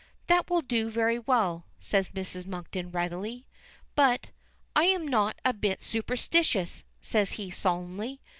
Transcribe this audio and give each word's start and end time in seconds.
"That 0.25 0.49
will 0.49 0.63
do 0.63 0.89
very 0.89 1.19
well," 1.19 1.67
says 1.79 2.07
Mrs. 2.07 2.47
Monkton 2.47 2.89
readily. 2.89 3.45
"But 3.93 4.31
I'm 4.75 5.07
not 5.07 5.39
a 5.45 5.53
bit 5.53 5.83
superstitious," 5.83 6.83
says 7.01 7.33
he 7.33 7.51
solemnly. 7.51 8.19